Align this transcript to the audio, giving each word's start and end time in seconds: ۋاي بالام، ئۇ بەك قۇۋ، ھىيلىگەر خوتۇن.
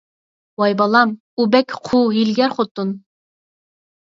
ۋاي 0.61 0.73
بالام، 0.79 1.13
ئۇ 1.41 1.45
بەك 1.57 1.75
قۇۋ، 1.89 2.01
ھىيلىگەر 2.17 2.57
خوتۇن. 2.59 2.99